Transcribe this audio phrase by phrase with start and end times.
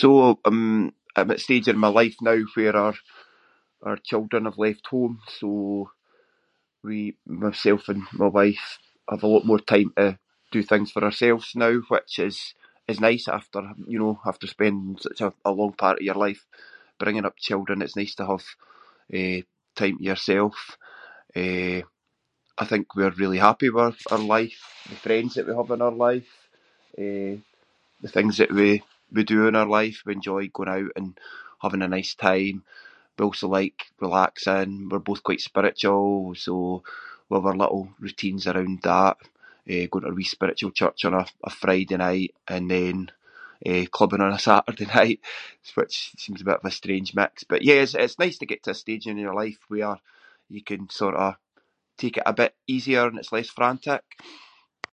[0.00, 0.62] So, um,
[1.16, 3.04] I’m at a stage in my life now where our-
[3.88, 5.48] our children have left home so
[6.88, 8.66] we- myself and my wife
[9.12, 10.06] have a lot more time to
[10.56, 12.50] do things for ourselves now which is-
[12.90, 16.20] is nice after having, you know, have to spend such a long part of your
[16.26, 16.42] life
[17.02, 18.44] bringing up children, it’s nice to have,
[19.18, 19.40] eh,
[19.80, 20.56] time to yourself.
[21.44, 21.80] Eh,
[22.62, 24.60] I think we’re really happy with our- our life,
[24.92, 26.32] the friends that we have in our life,
[27.04, 27.34] eh,
[28.04, 28.84] the things that we-
[29.16, 29.98] we do in our life.
[30.06, 31.10] We enjoy going out and
[31.64, 32.56] having a nice time.
[33.16, 36.08] We also like relaxing, we’re both quite spiritual,
[36.46, 36.52] so
[37.28, 39.16] we have our little routines around that,
[39.72, 42.96] eh, going to our wee spiritual church on a- a Friday night and then,
[43.70, 45.18] eh, clubbing on a Saturday night
[45.76, 48.62] which seems a bit of a strange mix but yeah, it- it's nice to get
[48.62, 49.96] to a stage in your life where
[50.54, 51.32] you can sort of
[52.00, 54.04] take it a bit easier and it’s less frantic.